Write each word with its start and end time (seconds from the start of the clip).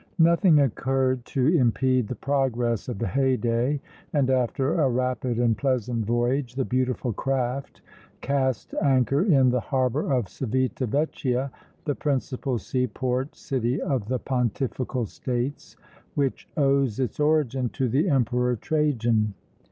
Nothing 0.17 0.57
occurred 0.57 1.25
to 1.25 1.49
impede 1.55 2.07
the 2.07 2.15
progress 2.15 2.89
of 2.89 2.97
the 2.97 3.05
Haydée 3.05 3.79
and, 4.13 4.31
after 4.31 4.73
a 4.81 4.89
rapid 4.89 5.37
and 5.37 5.55
pleasant 5.55 6.07
voyage, 6.07 6.55
the 6.55 6.65
beautiful 6.65 7.13
craft 7.13 7.83
cast 8.19 8.73
anchor 8.81 9.21
in 9.21 9.51
the 9.51 9.59
harbor 9.59 10.11
of 10.11 10.27
Civita 10.27 10.87
Vecchia, 10.87 11.51
the 11.85 11.93
principal 11.93 12.57
seaport 12.57 13.35
city 13.35 13.79
of 13.79 14.07
the 14.07 14.17
Pontifical 14.17 15.05
States, 15.05 15.77
which 16.15 16.49
owes 16.57 16.99
its 16.99 17.19
origin 17.19 17.69
to 17.69 17.87
the 17.87 18.09
Emperor 18.09 18.55
Trajan. 18.55 19.35